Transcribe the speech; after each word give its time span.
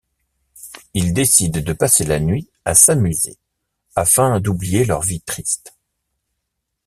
Ils 0.95 1.13
décident 1.13 1.61
de 1.61 1.73
passer 1.73 2.05
la 2.05 2.19
nuit 2.19 2.49
à 2.65 2.73
s’amuser 2.73 3.37
afin 3.95 4.39
d’oublier 4.39 4.83
leur 4.83 5.01
vie 5.01 5.21
triste. 5.21 5.75